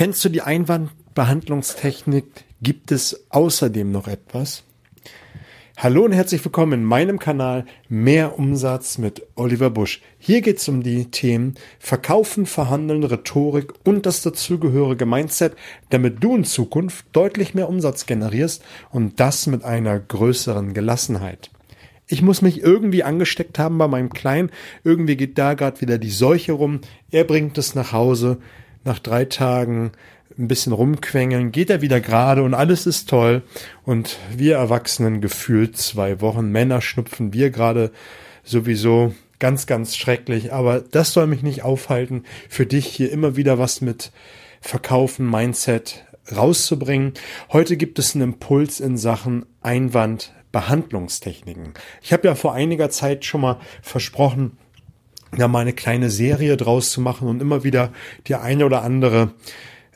[0.00, 2.24] Kennst du die Einwandbehandlungstechnik?
[2.62, 4.64] Gibt es außerdem noch etwas?
[5.76, 10.00] Hallo und herzlich willkommen in meinem Kanal Mehr Umsatz mit Oliver Busch.
[10.18, 15.54] Hier geht es um die Themen Verkaufen, Verhandeln, Rhetorik und das dazugehörige Mindset,
[15.90, 21.50] damit du in Zukunft deutlich mehr Umsatz generierst und das mit einer größeren Gelassenheit.
[22.06, 24.50] Ich muss mich irgendwie angesteckt haben bei meinem Kleinen.
[24.82, 26.80] Irgendwie geht da gerade wieder die Seuche rum.
[27.10, 28.38] Er bringt es nach Hause
[28.84, 29.92] nach drei Tagen
[30.38, 33.42] ein bisschen rumquengeln, geht er wieder gerade und alles ist toll.
[33.84, 37.90] Und wir Erwachsenen gefühlt zwei Wochen, Männer schnupfen wir gerade
[38.42, 40.52] sowieso ganz, ganz schrecklich.
[40.52, 44.12] Aber das soll mich nicht aufhalten, für dich hier immer wieder was mit
[44.60, 46.04] Verkaufen, Mindset
[46.34, 47.14] rauszubringen.
[47.52, 51.74] Heute gibt es einen Impuls in Sachen Einwandbehandlungstechniken.
[52.02, 54.56] Ich habe ja vor einiger Zeit schon mal versprochen,
[55.36, 57.92] da mal eine kleine Serie draus zu machen und immer wieder
[58.26, 59.32] die eine oder andere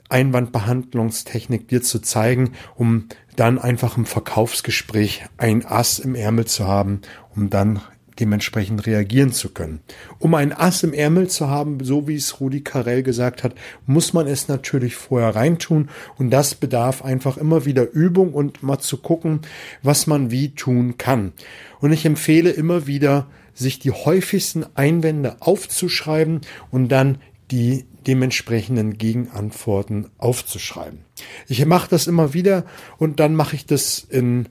[0.09, 7.01] Einwandbehandlungstechnik dir zu zeigen, um dann einfach im Verkaufsgespräch ein Ass im Ärmel zu haben,
[7.35, 7.81] um dann
[8.21, 9.81] dementsprechend reagieren zu können.
[10.19, 13.55] Um ein Ass im Ärmel zu haben, so wie es Rudi Carell gesagt hat,
[13.87, 18.79] muss man es natürlich vorher reintun und das bedarf einfach immer wieder Übung und mal
[18.79, 19.41] zu gucken,
[19.83, 21.33] was man wie tun kann.
[21.81, 27.19] Und ich empfehle immer wieder, sich die häufigsten Einwände aufzuschreiben und dann
[27.51, 31.01] die dementsprechenden Gegenantworten aufzuschreiben.
[31.49, 32.65] Ich mache das immer wieder
[32.99, 34.49] und dann mache ich das in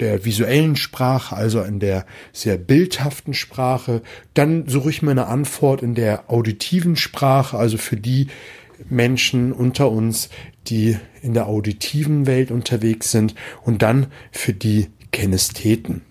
[0.00, 4.02] der visuellen Sprache, also in der sehr bildhaften Sprache.
[4.34, 8.28] Dann suche ich mir eine Antwort in der auditiven Sprache, also für die
[8.88, 10.28] Menschen unter uns,
[10.68, 16.02] die in der auditiven Welt unterwegs sind und dann für die Kinestheten,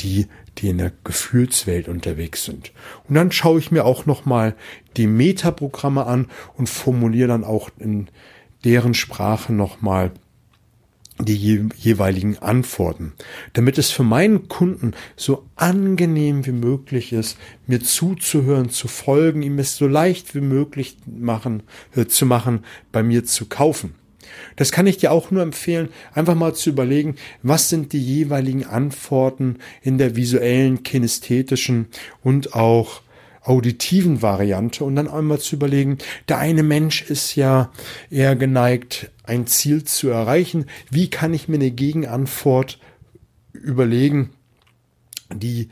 [0.00, 0.26] die
[0.58, 2.72] die in der Gefühlswelt unterwegs sind.
[3.08, 4.54] Und dann schaue ich mir auch nochmal
[4.96, 8.08] die Metaprogramme an und formuliere dann auch in
[8.64, 10.12] deren Sprache nochmal
[11.18, 13.12] die jeweiligen Antworten,
[13.52, 19.58] damit es für meinen Kunden so angenehm wie möglich ist, mir zuzuhören, zu folgen, ihm
[19.58, 21.62] es so leicht wie möglich machen,
[21.94, 23.94] äh, zu machen, bei mir zu kaufen.
[24.56, 28.64] Das kann ich dir auch nur empfehlen, einfach mal zu überlegen, was sind die jeweiligen
[28.64, 31.88] Antworten in der visuellen, kinästhetischen
[32.22, 33.02] und auch
[33.44, 37.72] auditiven Variante und dann einmal zu überlegen, der eine Mensch ist ja
[38.10, 40.66] eher geneigt, ein Ziel zu erreichen.
[40.90, 42.78] Wie kann ich mir eine Gegenantwort
[43.52, 44.30] überlegen,
[45.32, 45.70] die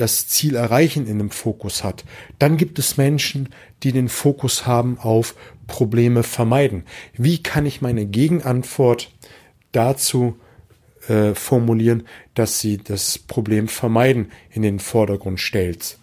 [0.00, 2.04] das Ziel erreichen in dem Fokus hat.
[2.38, 3.50] Dann gibt es Menschen,
[3.82, 5.34] die den Fokus haben auf
[5.66, 6.84] Probleme vermeiden.
[7.16, 9.12] Wie kann ich meine Gegenantwort
[9.72, 10.36] dazu
[11.08, 15.98] äh, formulieren, dass sie das Problem vermeiden in den Vordergrund stellt?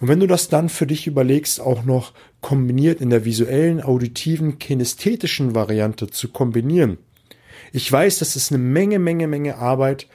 [0.00, 4.58] Und wenn du das dann für dich überlegst, auch noch kombiniert in der visuellen, auditiven,
[4.58, 6.98] kinästhetischen Variante zu kombinieren.
[7.72, 10.06] Ich weiß, das ist eine Menge, Menge, Menge Arbeit,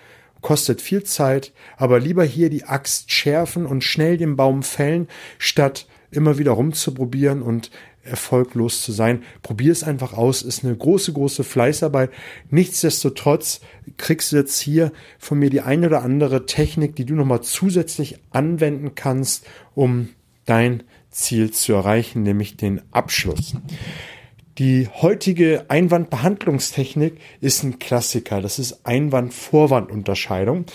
[0.44, 5.08] kostet viel Zeit, aber lieber hier die Axt schärfen und schnell den Baum fällen,
[5.40, 7.72] statt immer wieder rumzuprobieren und
[8.04, 9.24] erfolglos zu sein.
[9.42, 12.12] Probier es einfach aus, ist eine große, große Fleißarbeit.
[12.50, 13.62] Nichtsdestotrotz
[13.98, 18.20] kriegst du jetzt hier von mir die eine oder andere Technik, die du nochmal zusätzlich
[18.31, 20.10] anwenden kannst, um
[20.46, 23.56] dein Ziel zu erreichen, nämlich den Abschluss.
[24.59, 28.40] Die heutige Einwandbehandlungstechnik ist ein Klassiker.
[28.40, 30.66] Das ist Einwand-Vorwand-Unterscheidung.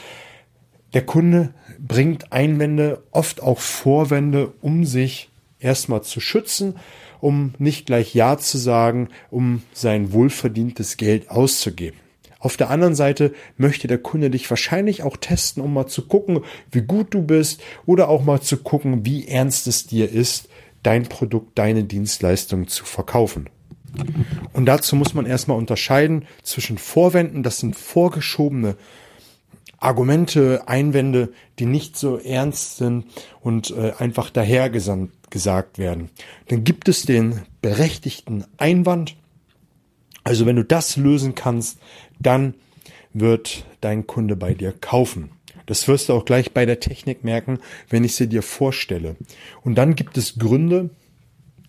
[0.95, 5.31] Der Kunde bringt Einwände, oft auch Vorwände, um sich
[5.61, 6.75] erstmal zu schützen,
[7.21, 12.01] um nicht gleich Ja zu sagen, um sein wohlverdientes Geld auszugeben.
[12.41, 16.41] Auf der anderen Seite möchte der Kunde dich wahrscheinlich auch testen, um mal zu gucken,
[16.73, 20.49] wie gut du bist oder auch mal zu gucken, wie ernst es dir ist,
[20.83, 23.49] dein Produkt, deine Dienstleistung zu verkaufen.
[24.53, 28.77] Und dazu muss man erstmal unterscheiden zwischen Vorwänden, das sind vorgeschobene
[29.79, 33.07] Argumente, Einwände, die nicht so ernst sind
[33.41, 36.11] und äh, einfach dahergesandt gesagt werden.
[36.49, 39.17] Dann gibt es den berechtigten Einwand.
[40.25, 41.79] Also wenn du das lösen kannst,
[42.19, 42.55] dann
[43.13, 45.31] wird dein Kunde bei dir kaufen.
[45.67, 47.59] Das wirst du auch gleich bei der Technik merken,
[47.89, 49.17] wenn ich sie dir vorstelle.
[49.63, 50.91] Und dann gibt es Gründe,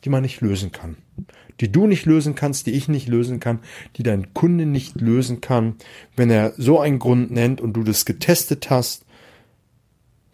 [0.04, 0.98] die man nicht lösen kann.
[1.60, 3.60] Die du nicht lösen kannst, die ich nicht lösen kann,
[3.98, 5.76] die dein Kunde nicht lösen kann.
[6.16, 9.06] Wenn er so einen Grund nennt und du das getestet hast,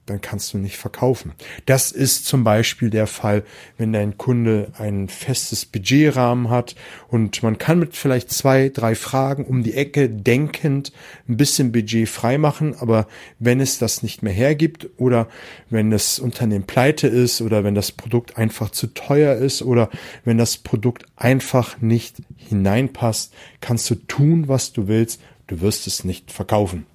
[0.05, 1.33] dann kannst du nicht verkaufen.
[1.65, 3.43] Das ist zum Beispiel der Fall,
[3.77, 6.75] wenn dein Kunde ein festes Budgetrahmen hat
[7.07, 10.91] und man kann mit vielleicht zwei, drei Fragen um die Ecke denkend
[11.27, 13.07] ein bisschen Budget freimachen, aber
[13.39, 15.27] wenn es das nicht mehr hergibt oder
[15.69, 19.89] wenn das Unternehmen pleite ist oder wenn das Produkt einfach zu teuer ist oder
[20.23, 26.03] wenn das Produkt einfach nicht hineinpasst, kannst du tun, was du willst, du wirst es
[26.03, 26.85] nicht verkaufen.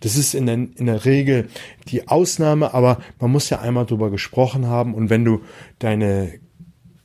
[0.00, 1.48] Das ist in der, in der Regel
[1.88, 5.42] die Ausnahme, aber man muss ja einmal drüber gesprochen haben und wenn du
[5.78, 6.40] deine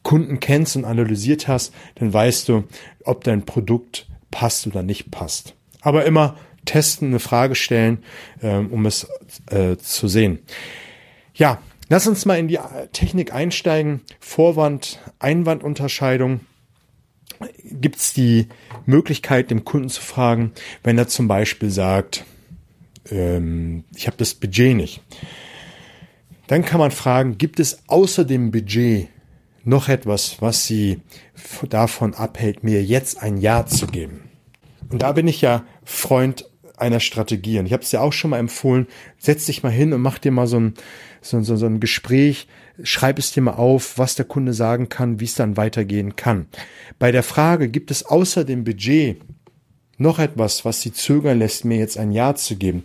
[0.03, 2.63] Kunden kennst und analysiert hast, dann weißt du,
[3.03, 5.55] ob dein Produkt passt oder nicht passt.
[5.81, 8.03] Aber immer testen, eine Frage stellen,
[8.41, 9.07] ähm, um es
[9.47, 10.39] äh, zu sehen.
[11.33, 11.59] Ja,
[11.89, 12.59] lass uns mal in die
[12.93, 14.01] Technik einsteigen.
[14.19, 16.41] Vorwand, Einwandunterscheidung.
[17.63, 18.47] Gibt es die
[18.85, 20.51] Möglichkeit, dem Kunden zu fragen,
[20.83, 22.25] wenn er zum Beispiel sagt,
[23.09, 25.01] ähm, ich habe das Budget nicht.
[26.47, 29.07] Dann kann man fragen, gibt es außer dem Budget
[29.63, 30.99] noch etwas, was Sie
[31.69, 34.29] davon abhält, mir jetzt ein Ja zu geben?
[34.89, 37.59] Und da bin ich ja Freund einer Strategie.
[37.59, 38.87] Und ich habe es ja auch schon mal empfohlen,
[39.17, 40.73] setz dich mal hin und mach dir mal so ein,
[41.21, 42.47] so, so, so ein Gespräch,
[42.83, 46.47] schreib es dir mal auf, was der Kunde sagen kann, wie es dann weitergehen kann.
[46.99, 49.21] Bei der Frage, gibt es außer dem Budget
[49.97, 52.83] noch etwas, was Sie zögern lässt, mir jetzt ein Ja zu geben,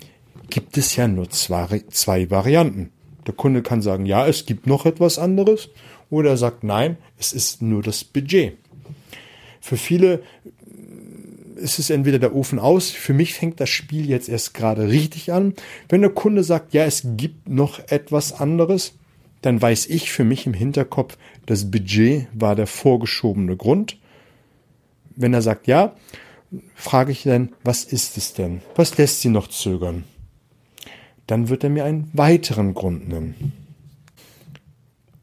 [0.50, 2.91] gibt es ja nur zwei, zwei Varianten.
[3.26, 5.70] Der Kunde kann sagen, ja, es gibt noch etwas anderes,
[6.11, 8.56] oder er sagt, nein, es ist nur das Budget.
[9.61, 10.23] Für viele
[11.56, 12.91] ist es entweder der Ofen aus.
[12.91, 15.55] Für mich fängt das Spiel jetzt erst gerade richtig an.
[15.88, 18.93] Wenn der Kunde sagt, ja, es gibt noch etwas anderes,
[19.43, 21.17] dann weiß ich für mich im Hinterkopf,
[21.47, 23.97] das Budget war der vorgeschobene Grund.
[25.14, 25.94] Wenn er sagt ja,
[26.75, 28.62] frage ich dann, was ist es denn?
[28.75, 30.05] Was lässt Sie noch zögern?
[31.26, 33.53] Dann wird er mir einen weiteren Grund nennen.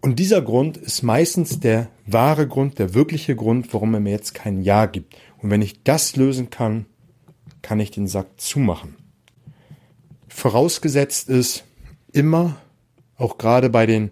[0.01, 4.33] Und dieser Grund ist meistens der wahre Grund, der wirkliche Grund, warum er mir jetzt
[4.33, 5.15] kein Ja gibt.
[5.37, 6.85] Und wenn ich das lösen kann,
[7.61, 8.95] kann ich den Sack zumachen.
[10.27, 11.63] Vorausgesetzt ist
[12.11, 12.57] immer,
[13.15, 14.11] auch gerade bei den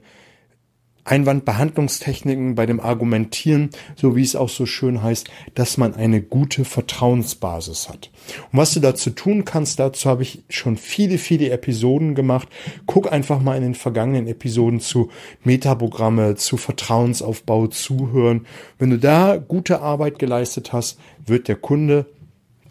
[1.04, 6.64] Einwandbehandlungstechniken, bei dem Argumentieren, so wie es auch so schön heißt, dass man eine gute
[6.66, 8.12] Vertrauensbasis hat.
[8.52, 12.48] Und was du dazu tun kannst, dazu habe ich schon viele, viele Episoden gemacht.
[12.86, 15.10] Guck einfach mal in den vergangenen Episoden zu
[15.44, 18.46] Metaprogramme, zu Vertrauensaufbau, zuhören.
[18.78, 22.06] Wenn du da gute Arbeit geleistet hast, wird der Kunde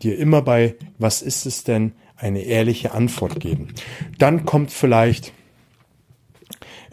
[0.02, 3.68] dir immer bei, was ist es denn, eine ehrliche Antwort geben.
[4.18, 5.32] Dann kommt vielleicht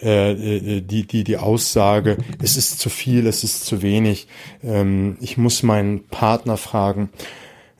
[0.01, 4.27] äh, äh, die, die, die Aussage, es ist zu viel, es ist zu wenig,
[4.63, 7.09] ähm, ich muss meinen Partner fragen.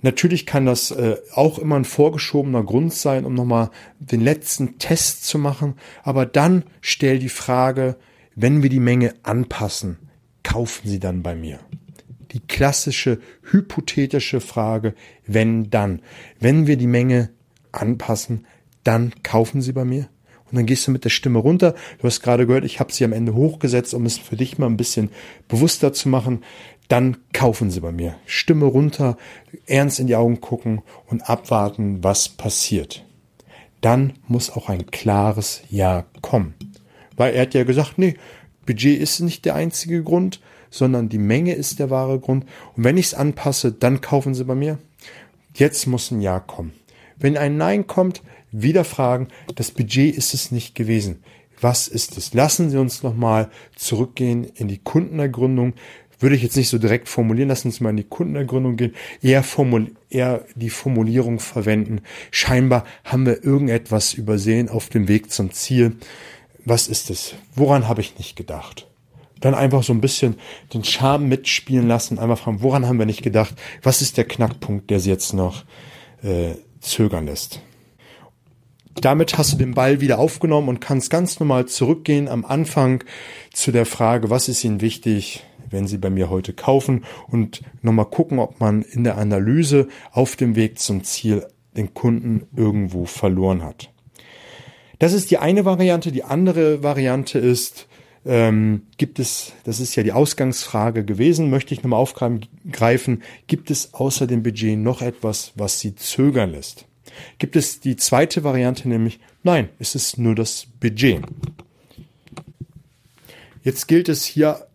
[0.02, 5.26] Natürlich kann das äh, auch immer ein vorgeschobener Grund sein, um nochmal den letzten Test
[5.26, 7.98] zu machen, aber dann stell die Frage,
[8.36, 9.98] wenn wir die Menge anpassen,
[10.44, 11.60] kaufen Sie dann bei mir?
[12.32, 13.20] Die klassische
[13.52, 14.94] hypothetische Frage,
[15.26, 16.02] wenn dann.
[16.40, 17.30] Wenn wir die Menge
[17.72, 18.46] anpassen,
[18.84, 20.08] dann kaufen Sie bei mir?
[20.50, 21.76] Und dann gehst du mit der Stimme runter.
[22.00, 24.68] Du hast gerade gehört, ich habe sie am Ende hochgesetzt, um es für dich mal
[24.68, 25.10] ein bisschen
[25.48, 26.44] bewusster zu machen.
[26.88, 28.16] Dann kaufen sie bei mir.
[28.26, 29.18] Stimme runter,
[29.66, 33.04] ernst in die Augen gucken und abwarten, was passiert.
[33.82, 36.54] Dann muss auch ein klares Ja kommen.
[37.18, 38.16] Weil er hat ja gesagt, nee,
[38.66, 40.40] Budget ist nicht der einzige Grund,
[40.70, 42.46] sondern die Menge ist der wahre Grund.
[42.76, 44.78] Und wenn ich es anpasse, dann kaufen sie bei mir.
[45.54, 46.74] Jetzt muss ein Ja kommen.
[47.18, 48.22] Wenn ein Nein kommt,
[48.62, 51.24] wieder fragen, das Budget ist es nicht gewesen.
[51.60, 52.34] Was ist es?
[52.34, 55.74] Lassen Sie uns nochmal zurückgehen in die Kundenergründung.
[56.20, 58.96] Würde ich jetzt nicht so direkt formulieren, lassen Sie uns mal in die Kundenergründung gehen,
[59.22, 62.02] eher, formul eher die Formulierung verwenden.
[62.32, 65.96] Scheinbar haben wir irgendetwas übersehen auf dem Weg zum Ziel.
[66.66, 67.36] Was ist es?
[67.56, 68.88] Woran habe ich nicht gedacht?
[69.40, 70.36] Dann einfach so ein bisschen
[70.74, 73.56] den Charme mitspielen lassen, einfach fragen, woran haben wir nicht gedacht?
[73.84, 75.66] Was ist der Knackpunkt, der Sie jetzt noch
[76.24, 77.62] äh, zögern lässt?
[79.02, 83.04] Damit hast du den Ball wieder aufgenommen und kannst ganz normal zurückgehen am Anfang
[83.54, 88.06] zu der Frage, was ist Ihnen wichtig, wenn Sie bei mir heute kaufen und nochmal
[88.06, 93.64] gucken, ob man in der Analyse auf dem Weg zum Ziel den Kunden irgendwo verloren
[93.64, 93.92] hat.
[94.98, 96.12] Das ist die eine Variante.
[96.12, 97.88] Die andere Variante ist,
[98.26, 103.94] ähm, gibt es, das ist ja die Ausgangsfrage gewesen, möchte ich nochmal aufgreifen, gibt es
[103.94, 106.88] außer dem Budget noch etwas, was Sie zögern lässt?
[107.38, 111.22] Gibt es die zweite Variante, nämlich nein, es ist nur das Budget.
[113.64, 114.68] Jetzt gilt es hier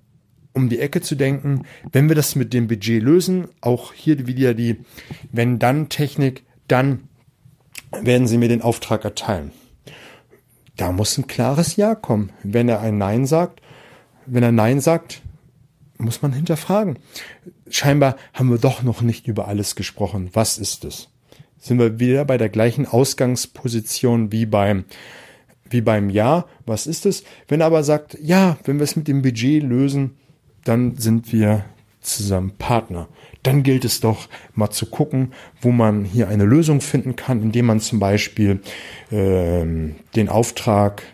[0.52, 4.54] um die Ecke zu denken, wenn wir das mit dem Budget lösen, auch hier wieder
[4.54, 4.76] die
[5.32, 7.08] Wenn-Dann-Technik, dann
[7.90, 9.52] werden Sie mir den Auftrag erteilen.
[10.76, 12.32] da muss ein klares Ja kommen.
[12.42, 13.60] Wenn er ein Nein sagt,
[14.26, 15.22] wenn er Nein sagt,
[15.98, 16.98] muss man hinterfragen.
[17.70, 20.30] Scheinbar haben wir doch noch nicht über alles gesprochen.
[20.32, 21.08] Was ist es?
[21.62, 24.84] Sind wir wieder bei der gleichen Ausgangsposition wie beim,
[25.70, 26.46] wie beim Ja?
[26.66, 27.22] Was ist es?
[27.46, 30.16] Wenn er aber sagt, ja, wenn wir es mit dem Budget lösen,
[30.64, 31.64] dann sind wir
[32.00, 33.06] zusammen Partner.
[33.44, 37.66] Dann gilt es doch mal zu gucken, wo man hier eine Lösung finden kann, indem
[37.66, 38.58] man zum Beispiel
[39.12, 41.04] ähm, den Auftrag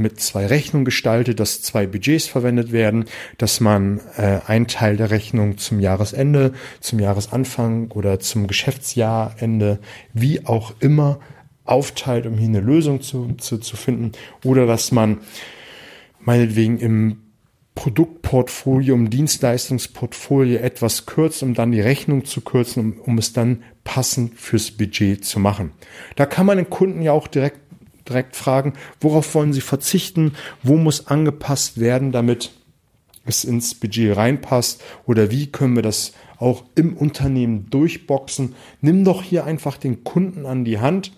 [0.00, 3.04] mit zwei Rechnungen gestaltet, dass zwei Budgets verwendet werden,
[3.38, 9.78] dass man äh, einen Teil der Rechnung zum Jahresende, zum Jahresanfang oder zum Geschäftsjahrende,
[10.12, 11.20] wie auch immer,
[11.64, 14.12] aufteilt, um hier eine Lösung zu, zu, zu finden.
[14.44, 15.18] Oder dass man
[16.20, 17.18] meinetwegen im
[17.74, 23.62] Produktportfolio, im Dienstleistungsportfolio etwas kürzt, um dann die Rechnung zu kürzen, um, um es dann
[23.84, 25.72] passend fürs Budget zu machen.
[26.16, 27.60] Da kann man den Kunden ja auch direkt
[28.10, 32.50] direkt fragen, worauf wollen Sie verzichten, wo muss angepasst werden, damit
[33.24, 38.54] es ins Budget reinpasst oder wie können wir das auch im Unternehmen durchboxen.
[38.80, 41.12] Nimm doch hier einfach den Kunden an die Hand,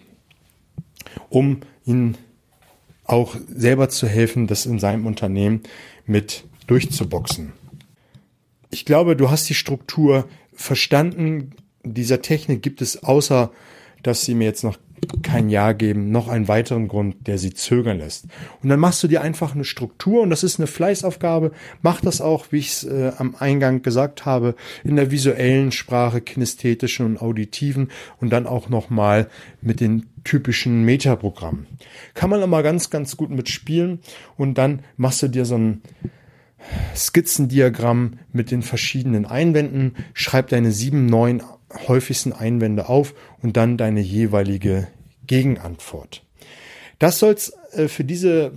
[1.28, 2.16] um ihn
[3.04, 5.62] auch selber zu helfen, das in seinem Unternehmen
[6.06, 7.52] mit durchzuboxen.
[8.70, 11.52] Ich glaube, du hast die Struktur verstanden.
[11.84, 13.50] Dieser Technik gibt es außer,
[14.02, 14.78] dass sie mir jetzt noch
[15.22, 18.26] kein Ja geben, noch einen weiteren Grund, der sie zögern lässt.
[18.62, 21.52] Und dann machst du dir einfach eine Struktur und das ist eine Fleißaufgabe.
[21.82, 24.54] Mach das auch, wie ich es äh, am Eingang gesagt habe,
[24.84, 27.90] in der visuellen Sprache, kinästhetischen und auditiven
[28.20, 29.28] und dann auch nochmal
[29.60, 31.66] mit den typischen Metaprogrammen.
[32.14, 34.00] Kann man aber ganz, ganz gut mitspielen
[34.36, 35.82] und dann machst du dir so ein
[36.94, 41.42] Skizzendiagramm mit den verschiedenen Einwänden, schreib deine sieben, neun
[41.88, 44.88] häufigsten Einwände auf und dann deine jeweilige
[45.26, 46.24] Gegenantwort.
[46.98, 48.52] Das soll's äh, für diese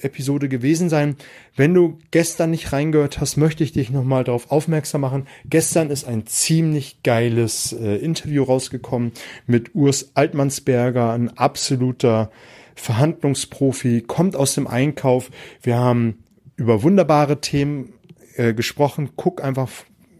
[0.00, 1.16] Episode gewesen sein.
[1.54, 5.26] Wenn du gestern nicht reingehört hast, möchte ich dich nochmal darauf aufmerksam machen.
[5.44, 9.12] Gestern ist ein ziemlich geiles äh, Interview rausgekommen
[9.46, 12.30] mit Urs Altmannsberger, ein absoluter
[12.74, 15.30] Verhandlungsprofi, kommt aus dem Einkauf.
[15.62, 16.24] Wir haben
[16.56, 17.92] über wunderbare Themen
[18.36, 19.10] äh, gesprochen.
[19.16, 19.70] Guck einfach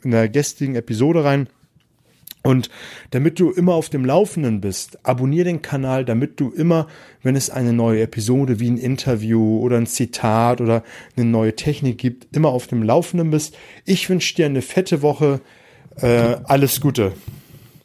[0.02, 1.48] in der gestrigen Episode rein.
[2.42, 2.70] Und
[3.10, 6.88] damit du immer auf dem Laufenden bist, abonnier den Kanal, damit du immer,
[7.22, 10.82] wenn es eine neue Episode wie ein Interview oder ein Zitat oder
[11.16, 13.56] eine neue Technik gibt, immer auf dem Laufenden bist.
[13.84, 15.40] Ich wünsche dir eine fette Woche.
[15.96, 17.12] Äh, alles Gute.